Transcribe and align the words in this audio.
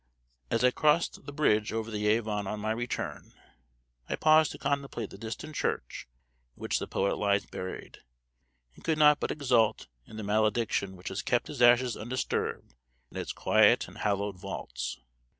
As 0.49 0.63
I 0.63 0.71
crossed 0.71 1.27
the 1.27 1.31
bridge 1.31 1.71
over 1.71 1.91
the 1.91 2.07
Avon 2.07 2.47
on 2.47 2.59
my 2.59 2.71
return, 2.71 3.35
I 4.09 4.15
paused 4.15 4.51
to 4.51 4.57
contemplate 4.57 5.11
the 5.11 5.17
distant 5.19 5.55
church 5.55 6.07
in 6.57 6.61
which 6.61 6.79
the 6.79 6.87
poet 6.87 7.17
lies 7.19 7.45
buried, 7.45 7.99
and 8.73 8.83
could 8.83 8.97
not 8.97 9.19
but 9.19 9.29
exult 9.29 9.85
in 10.07 10.17
the 10.17 10.23
malediction 10.23 10.95
which 10.95 11.09
has 11.09 11.21
kept 11.21 11.49
his 11.49 11.61
ashes 11.61 11.95
undisturbed 11.95 12.73
in 13.11 13.17
its 13.17 13.31
quiet 13.31 13.87
and 13.87 13.99
hallowed 13.99 14.39
vaults. 14.39 14.97